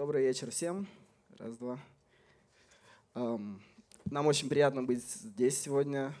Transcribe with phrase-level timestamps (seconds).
[0.00, 0.88] вечер всем.
[1.36, 1.78] Раз, два.
[3.14, 6.14] Нам очень приятно быть здесь сегодня,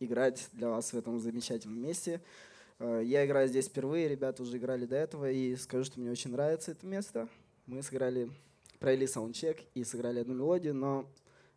[0.00, 2.22] играть для вас в этом замечательном месте.
[2.78, 6.30] Э, я играю здесь впервые, ребята уже играли до этого, и скажу, что мне очень
[6.30, 7.28] нравится это место.
[7.66, 8.30] Мы сыграли,
[8.78, 11.06] провели саундчек и сыграли одну мелодию, но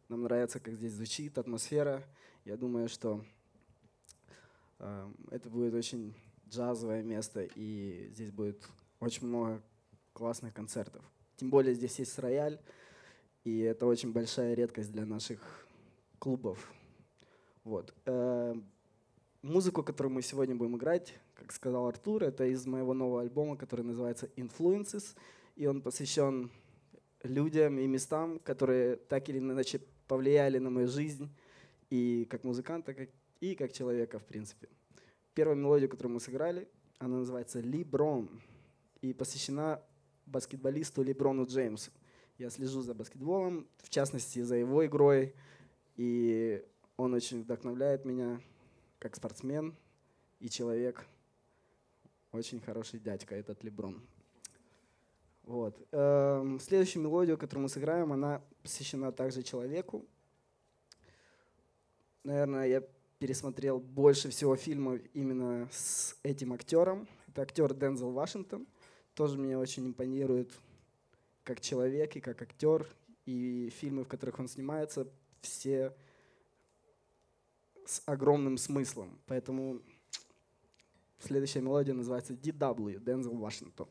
[0.10, 2.04] нам нравится, как здесь звучит, атмосфера.
[2.44, 3.24] Я думаю, что
[4.78, 6.14] это будет очень
[6.50, 8.68] джазовое место, и здесь будет
[9.00, 9.64] очень много
[10.12, 11.06] классных концертов.
[11.40, 12.60] Тем более здесь есть рояль,
[13.46, 15.66] и это очень большая редкость для наших
[16.20, 16.70] клубов.
[17.64, 17.94] Вот.
[18.06, 18.54] Э,
[19.42, 23.86] музыку, которую мы сегодня будем играть, как сказал Артур, это из моего нового альбома, который
[23.86, 25.16] называется Influences,
[25.56, 26.52] и он посвящен
[27.24, 29.80] людям и местам, которые так или иначе
[30.10, 31.30] повлияли на мою жизнь
[31.90, 32.94] и как музыканта,
[33.40, 34.68] и как человека, в принципе.
[35.34, 36.68] Первая мелодия, которую мы сыграли,
[36.98, 38.42] она называется «Либрон»
[39.00, 39.82] и посвящена
[40.30, 41.92] баскетболисту Леброну Джеймсу.
[42.38, 45.36] Я слежу за баскетболом, в частности, за его игрой,
[45.98, 46.64] и
[46.96, 48.40] он очень вдохновляет меня
[48.98, 49.76] как спортсмен
[50.40, 51.06] и человек.
[52.32, 54.02] Очень хороший дядька этот Леброн.
[55.44, 55.76] Вот.
[55.92, 60.06] Эм, следующую мелодию, которую мы сыграем, она посвящена также человеку.
[62.24, 62.84] Наверное, я
[63.18, 67.08] пересмотрел больше всего фильмов именно с этим актером.
[67.28, 68.68] Это актер Дензел Вашингтон–
[69.20, 70.50] тоже меня очень импонирует
[71.44, 72.88] как человек и как актер.
[73.26, 75.10] И фильмы, в которых он снимается,
[75.42, 75.94] все
[77.86, 79.20] с огромным смыслом.
[79.26, 79.82] Поэтому
[81.20, 83.90] следующая мелодия называется DW, Дензел Вашингтон.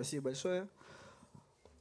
[0.00, 0.66] Спасибо большое.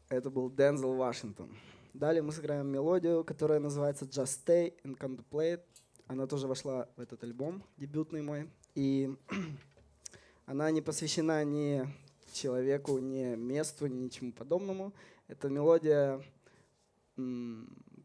[0.10, 1.55] Это был Дензел Вашингтон.
[1.93, 5.62] Далее мы сыграем мелодию, которая называется Just Stay and Contemplate.
[6.08, 8.49] Она тоже вошла в этот альбом, дебютный мой.
[8.75, 9.15] И
[10.45, 11.88] она не посвящена ни
[12.34, 14.91] человеку, ни месту, ни ничему подобному.
[15.29, 16.21] Это мелодия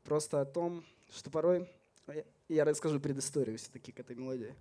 [0.04, 1.68] просто о том, что порой...
[2.46, 4.54] Я расскажу предысторию все-таки к этой мелодии.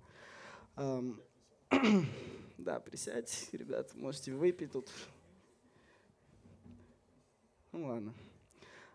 [2.58, 4.90] Да, присядь, ребят, можете выпить тут.
[7.74, 8.14] Ну ладно.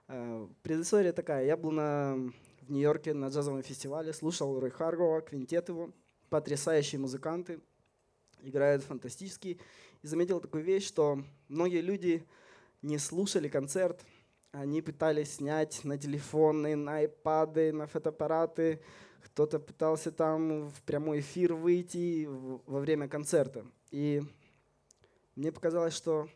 [0.06, 1.44] А, предыстория такая.
[1.44, 2.14] Я был на,
[2.62, 5.90] в Нью-Йорке на джазовом фестивале, слушал Рой Харгова, квинтет его.
[6.30, 7.60] Потрясающие музыканты,
[8.40, 9.58] играют фантастически.
[10.02, 12.24] И заметил такую вещь, что многие люди
[12.80, 14.04] не слушали концерт,
[14.52, 18.80] они пытались снять на телефоны, на айпады, на фотоаппараты.
[19.24, 23.66] Кто-то пытался там в прямой эфир выйти во время концерта.
[23.90, 24.22] И
[25.34, 26.28] мне показалось, что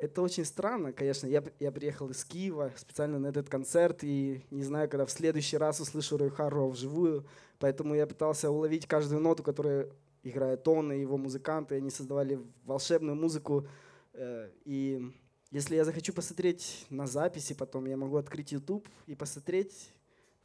[0.00, 1.26] это очень странно, конечно.
[1.26, 5.58] Я, я приехал из Киева специально на этот концерт и не знаю, когда в следующий
[5.58, 7.26] раз услышу Рой Харро вживую.
[7.58, 11.74] Поэтому я пытался уловить каждую ноту, которую играет он и его музыканты.
[11.74, 13.68] Они создавали волшебную музыку.
[14.14, 15.12] Э, и
[15.50, 19.90] если я захочу посмотреть на записи потом, я могу открыть YouTube и посмотреть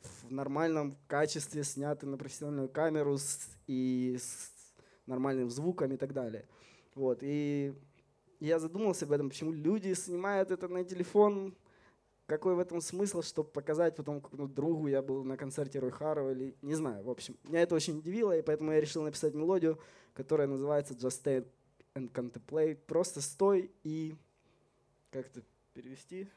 [0.01, 4.51] в нормальном качестве, снятый на профессиональную камеру с, и с
[5.05, 6.45] нормальным звуком и так далее.
[6.93, 7.19] Вот.
[7.21, 7.73] И
[8.39, 11.55] я задумался об этом, почему люди снимают это на телефон,
[12.25, 16.31] какой в этом смысл, чтобы показать потом какому-то другу, я был на концерте Рой Харова
[16.31, 17.37] или не знаю, в общем.
[17.43, 19.79] Меня это очень удивило, и поэтому я решил написать мелодию,
[20.13, 21.47] которая называется Just Stay
[21.93, 22.77] and Contemplate.
[22.87, 24.15] Просто стой и
[25.11, 25.43] как это
[25.73, 26.27] перевести?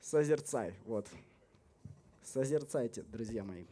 [0.00, 1.08] Созерцай, вот.
[2.22, 3.64] Созерцайте, друзья мои.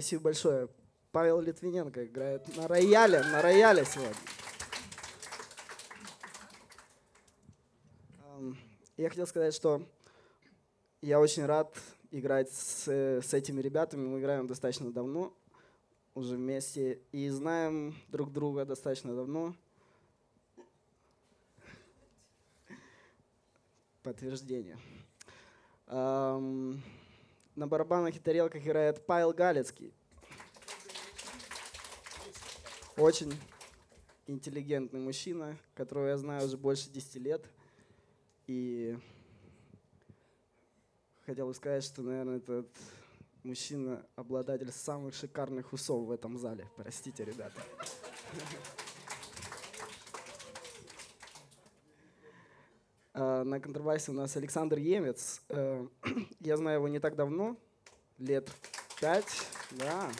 [0.00, 0.68] Спасибо большое.
[1.12, 4.14] Павел Литвиненко играет на рояле, на рояле сегодня.
[8.96, 9.86] Я хотел сказать, что
[11.02, 11.76] я очень рад
[12.10, 14.06] играть с, с этими ребятами.
[14.06, 15.36] Мы играем достаточно давно,
[16.14, 19.54] уже вместе, и знаем друг друга достаточно давно.
[24.02, 24.78] Подтверждение.
[25.88, 26.82] Эм,
[27.56, 29.92] на барабанах и тарелках играет Павел Галецкий.
[32.96, 33.32] Очень
[34.26, 37.44] интеллигентный мужчина, которого я знаю уже больше 10 лет.
[38.46, 38.96] И
[41.26, 42.68] хотел бы сказать, что, наверное, этот
[43.42, 46.68] мужчина обладатель самых шикарных усов в этом зале.
[46.76, 47.60] Простите, ребята.
[53.20, 55.42] На контрабасе у нас Александр Емец.
[55.48, 55.86] Э,
[56.40, 57.56] я знаю его не так давно,
[58.18, 58.50] лет
[59.00, 60.10] пять, да.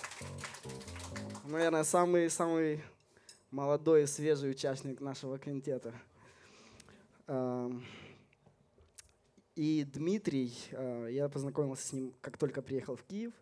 [1.44, 2.82] Наверное, самый-самый
[3.50, 5.94] молодой и свежий участник нашего квинтета.
[9.56, 13.32] И Дмитрий, э, я познакомился с ним, как только приехал в Киев.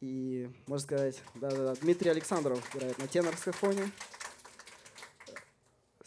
[0.00, 3.90] И, можно сказать, да-да-да, Дмитрий Александров играет на тенор-саксофоне.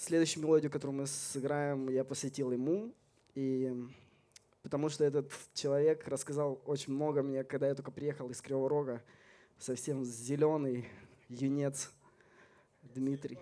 [0.03, 2.91] Следующую мелодию, которую мы сыграем, я посвятил ему.
[3.35, 3.71] И
[4.63, 9.03] потому что этот человек рассказал очень много мне, когда я только приехал из Кривого Рога,
[9.59, 10.89] совсем зеленый
[11.29, 11.91] юнец
[12.81, 13.37] Дмитрий.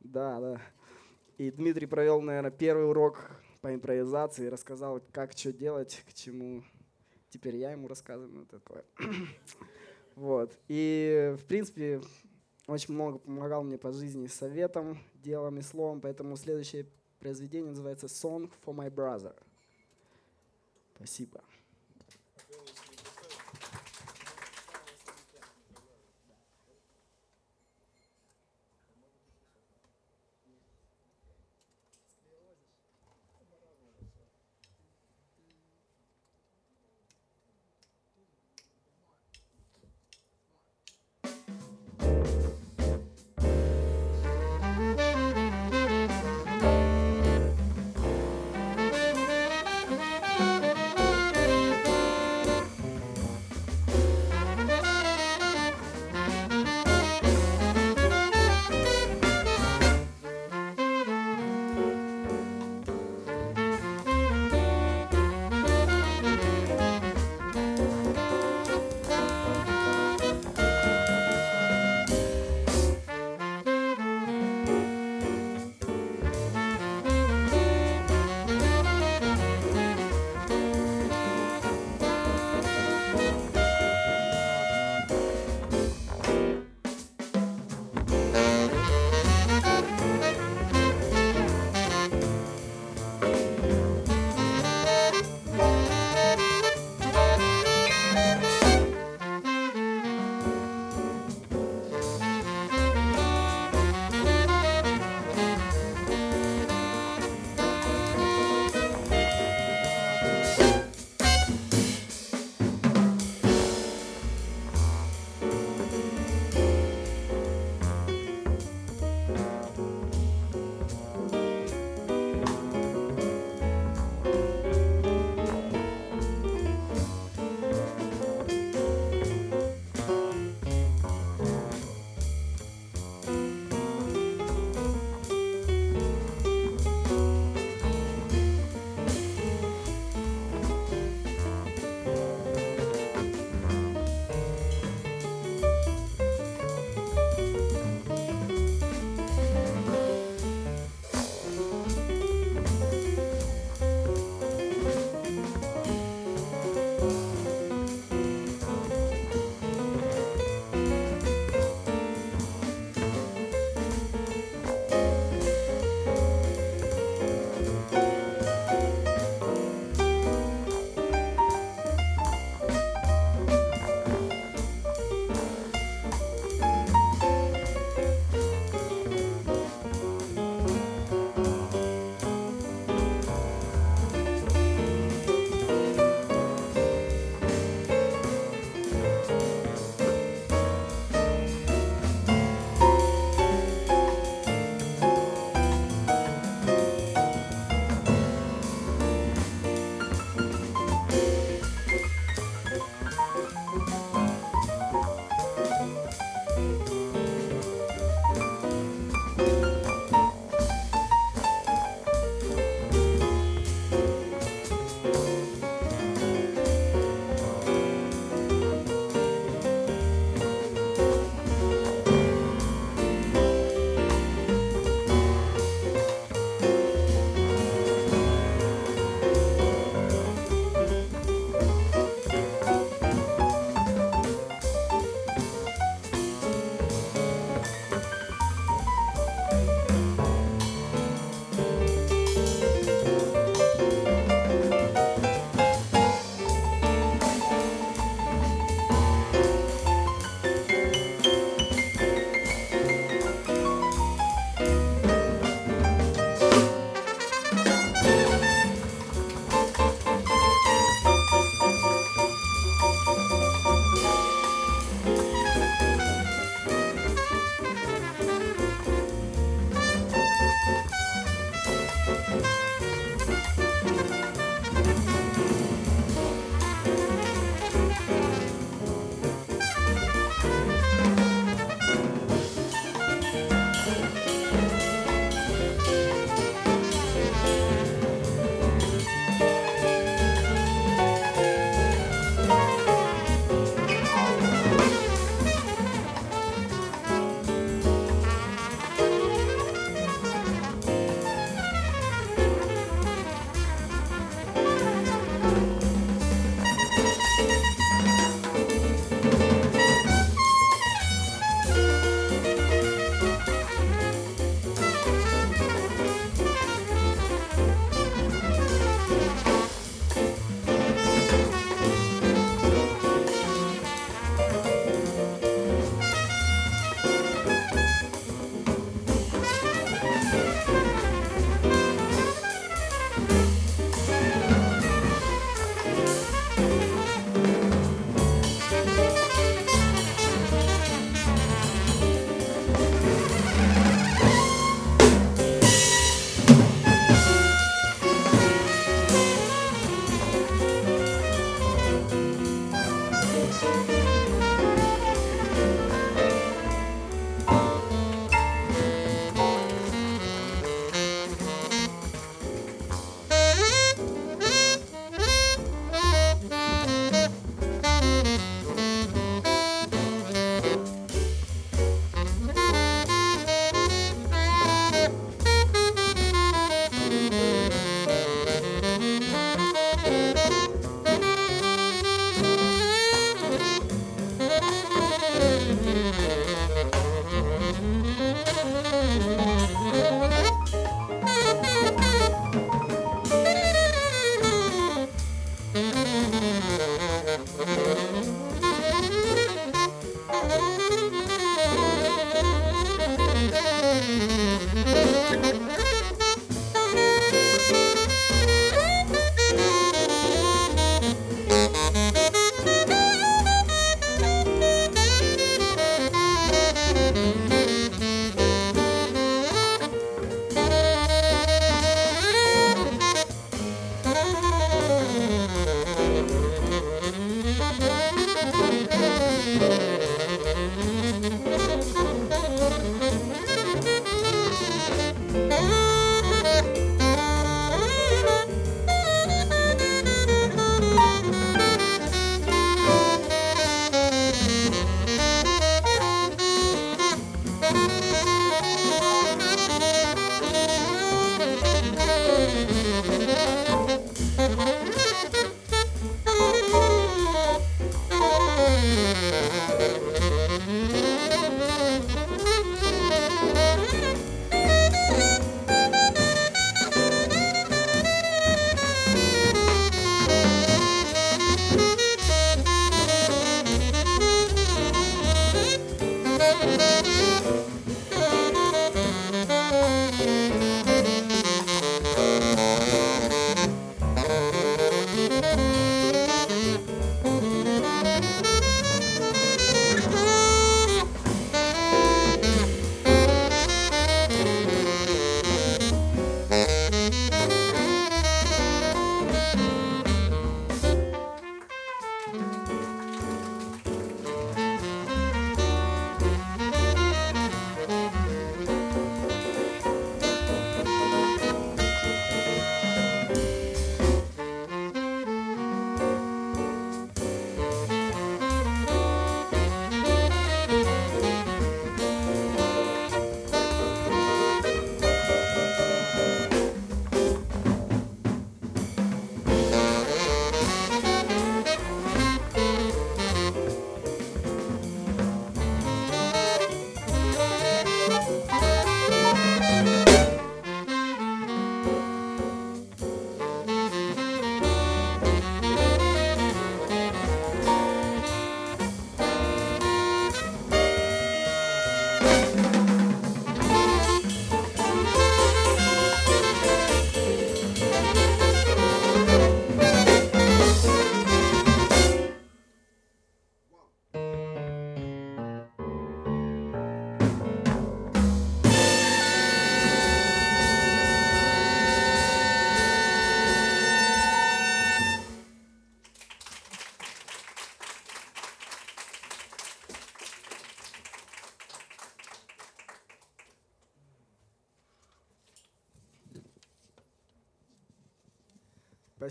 [0.00, 0.60] Да, да.
[1.38, 6.64] И Дмитрий провел, наверное, первый урок по импровизации, рассказал, как что делать, к чему.
[7.30, 8.84] Теперь я ему рассказываю такое.
[10.16, 10.58] вот.
[10.66, 12.00] И, в принципе,
[12.66, 16.86] очень много помогал мне по жизни советом, делом и словом, поэтому следующее
[17.18, 19.34] произведение называется «Song for my brother».
[20.96, 21.42] Спасибо.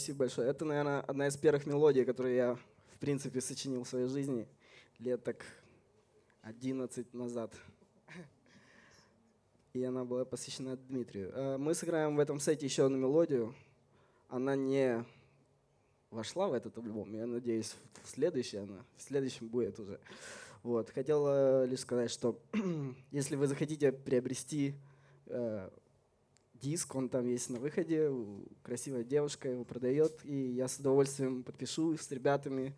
[0.04, 0.50] Спасибо большое.
[0.50, 2.56] Это, наверное, одна из первых мелодий, которые я,
[2.92, 4.50] в принципе, сочинил в своей жизни
[5.00, 5.46] лет так
[6.42, 7.54] 11 назад.
[9.72, 11.32] И она была посвящена Дмитрию.
[11.34, 13.56] Э, мы сыграем в этом сете еще одну мелодию.
[14.28, 15.06] Она не
[16.12, 17.14] вошла в этот альбом.
[17.14, 17.74] Я надеюсь,
[18.04, 20.02] в следующий она, в следующем будет уже.
[20.64, 20.90] Вот.
[20.90, 22.38] Хотел лишь сказать, что
[23.12, 24.76] если вы захотите приобрести
[25.28, 25.70] э,
[26.64, 28.10] диск, он там есть на выходе,
[28.64, 32.74] красивая девушка его продает, и я с удовольствием подпишу с ребятами.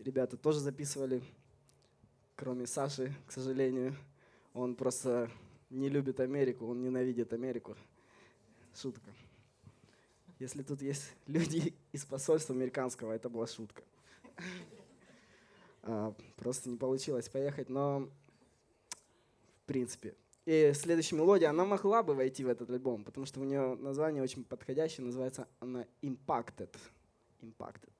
[0.00, 1.22] Ребята тоже записывали,
[2.34, 3.96] кроме Саши, к сожалению.
[4.54, 5.30] Он просто
[5.70, 7.76] не любит Америку, он ненавидит Америку.
[8.74, 9.08] Шутка.
[10.40, 13.82] Если тут есть люди из посольства американского, это была шутка.
[15.84, 18.08] А, просто не получилось поехать, но
[19.56, 20.14] в принципе
[20.44, 24.22] и следующая мелодия, она могла бы войти в этот альбом, потому что у нее название
[24.22, 26.74] очень подходящее, называется она Impacted.
[27.40, 27.91] Impacted.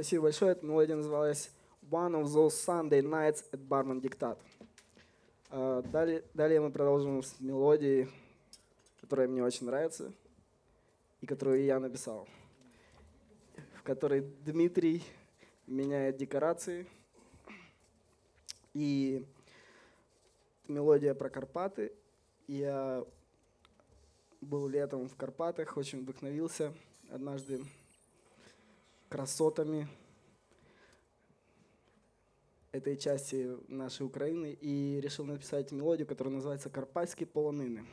[0.00, 0.52] Спасибо большое.
[0.52, 1.50] Эта мелодия называлась
[1.90, 4.38] One of Those Sunday Nights at Barman Dictat.
[5.50, 8.08] А, далее, далее мы продолжим с мелодией,
[9.02, 10.10] которая мне очень нравится
[11.20, 12.26] и которую я написал,
[13.74, 15.04] в которой Дмитрий
[15.66, 16.86] меняет декорации.
[18.72, 19.26] И
[20.66, 21.92] мелодия про Карпаты.
[22.46, 23.04] Я
[24.40, 26.72] был летом в Карпатах, очень вдохновился
[27.10, 27.60] однажды
[29.10, 29.88] красотами
[32.72, 37.84] этой части нашей Украины и решил написать мелодию, которая называется «Карпатские полонины».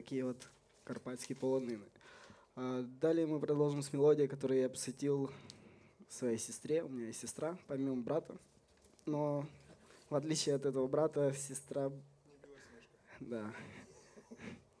[0.00, 0.48] Такие вот
[0.84, 1.84] карпатские полонины.
[2.56, 5.30] А далее мы продолжим с мелодией, которую я посвятил
[6.08, 6.82] своей сестре.
[6.82, 8.34] У меня есть сестра, помимо брата.
[9.04, 9.46] Но
[10.08, 11.92] в отличие от этого брата, сестра...
[13.20, 13.52] Да,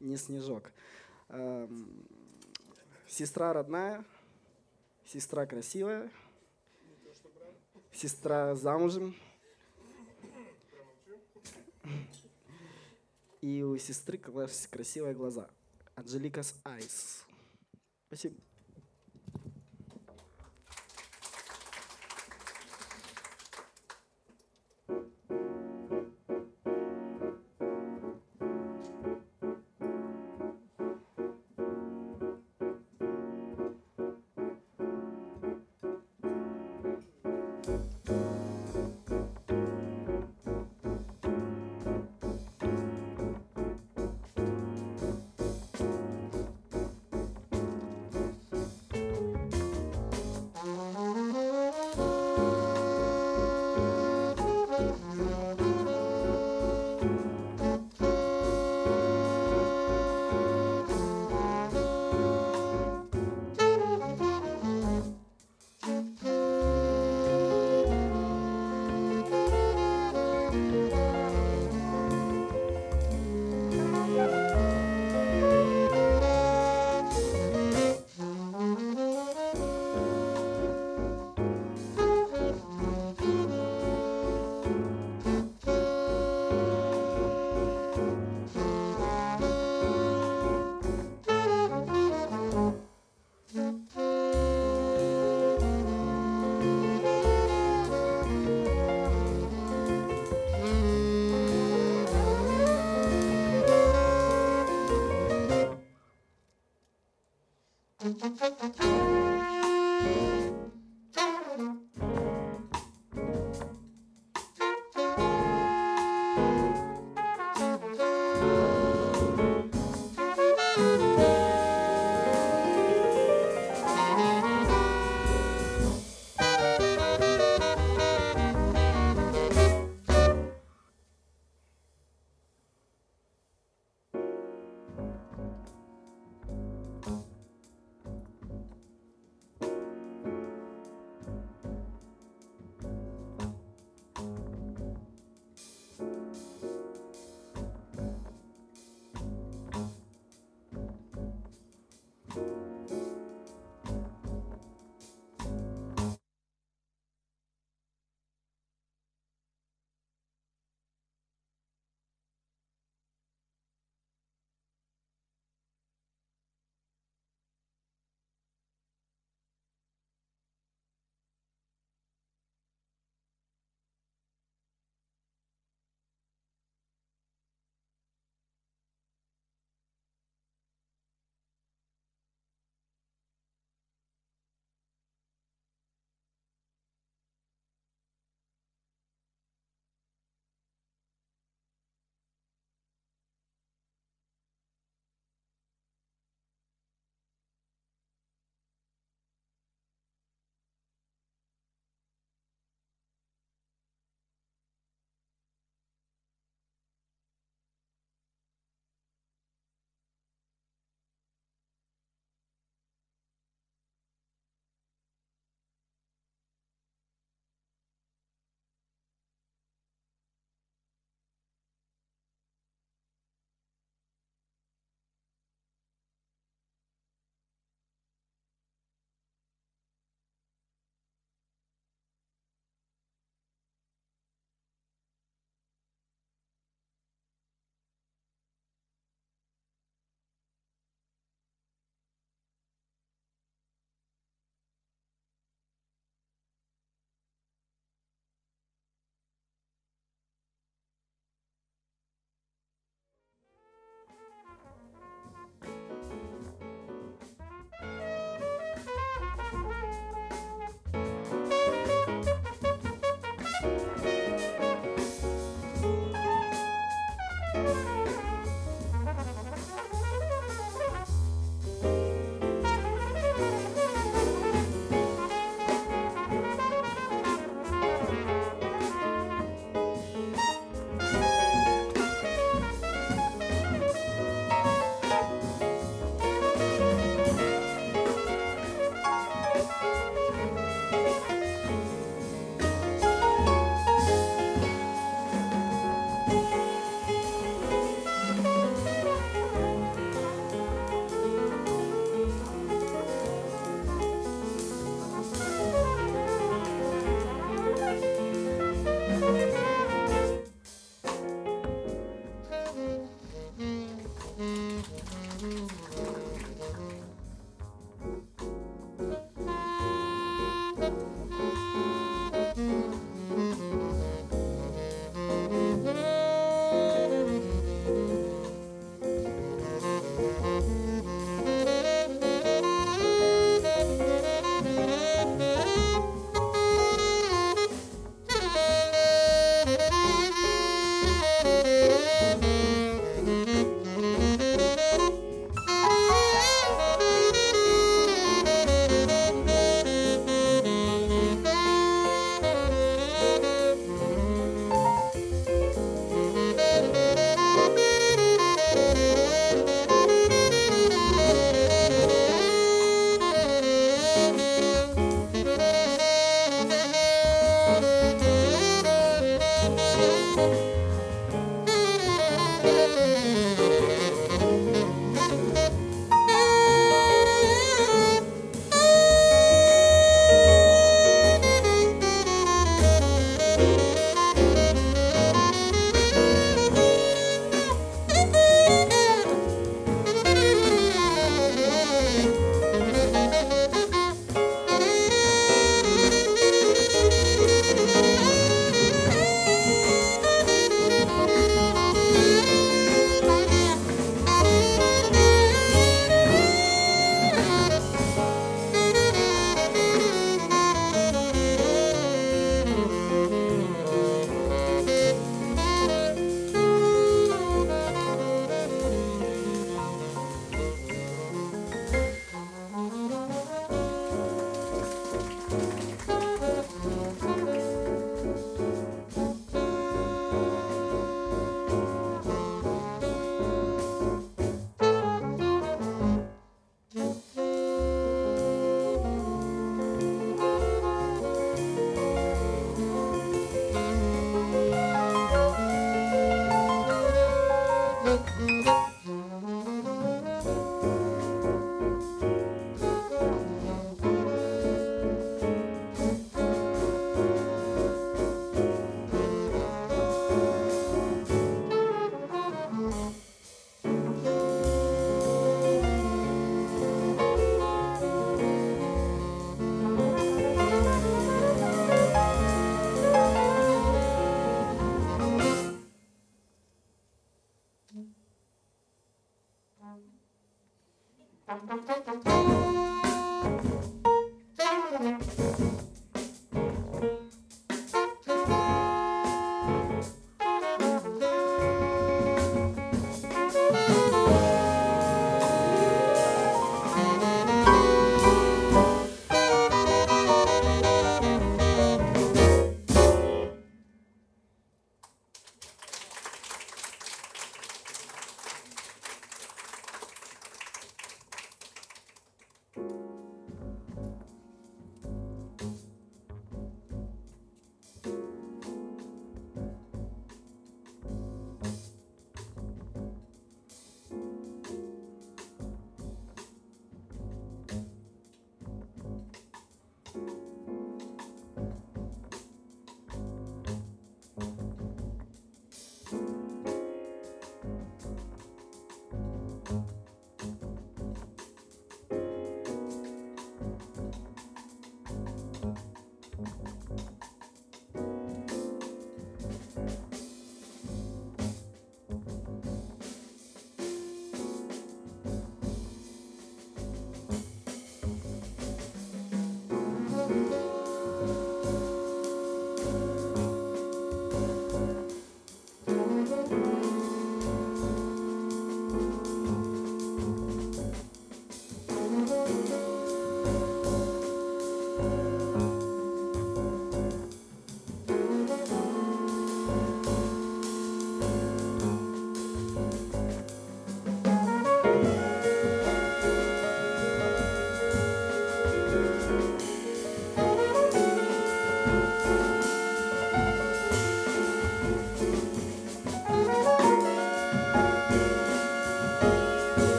[0.00, 0.72] не снежок.
[3.06, 4.06] Сестра родная,
[5.04, 6.10] сестра красивая,
[7.92, 9.14] сестра замужем.
[13.42, 14.18] И у сестры
[14.70, 15.50] красивые глаза.
[15.96, 17.24] Анжеликас Айс.
[18.06, 18.36] Спасибо.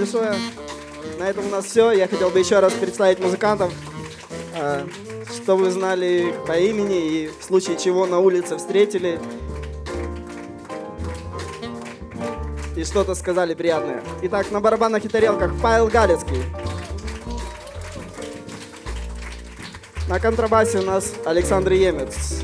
[0.00, 0.34] Большое.
[1.18, 1.92] На этом у нас все.
[1.92, 3.72] Я хотел бы еще раз представить музыкантов,
[4.54, 4.86] э,
[5.42, 9.20] чтобы вы знали по имени и в случае чего на улице встретили.
[12.76, 14.02] И что-то сказали приятное.
[14.22, 16.42] Итак, на барабанах и тарелках Павел Галецкий.
[20.08, 22.42] На контрабасе у нас Александр Емец.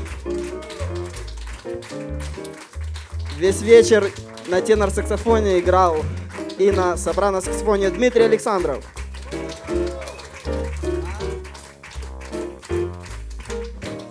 [3.37, 4.11] Весь вечер
[4.47, 6.03] на тенор-саксофоне играл
[6.57, 8.83] и на сопрано-саксофоне Дмитрий Александров.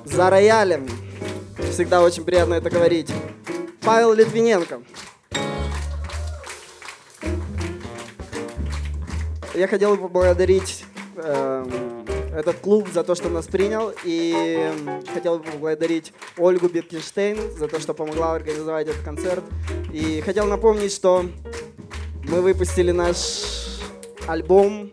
[0.05, 0.89] За роялем,
[1.71, 3.11] всегда очень приятно это говорить,
[3.83, 4.83] Павел Литвиненко.
[9.55, 10.85] Я хотел бы поблагодарить
[11.17, 11.67] э,
[12.35, 14.71] этот клуб за то, что нас принял, и
[15.15, 19.43] хотел бы поблагодарить Ольгу Биткинштейн за то, что помогла организовать этот концерт.
[19.93, 21.25] И хотел напомнить, что
[22.29, 23.17] мы выпустили наш
[24.27, 24.93] альбом,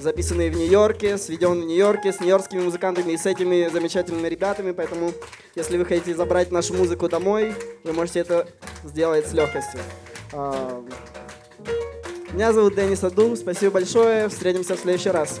[0.00, 4.72] записанный в Нью-Йорке, сведен в Нью-Йорке с нью-йоркскими музыкантами и с этими замечательными ребятами.
[4.72, 5.12] Поэтому,
[5.54, 7.54] если вы хотите забрать нашу музыку домой,
[7.84, 8.46] вы можете это
[8.84, 9.80] сделать с легкостью.
[10.32, 10.84] А,
[12.32, 13.34] меня зовут Денис Аду.
[13.36, 14.28] Спасибо большое.
[14.28, 15.40] Встретимся в следующий раз.